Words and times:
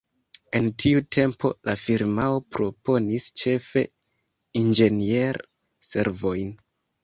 En 0.59 0.69
tiu 0.83 1.03
tempo, 1.15 1.51
la 1.69 1.75
firmao 1.81 2.41
proponis 2.57 3.29
ĉefe 3.43 3.87
inĝenier-servojn. 4.65 6.55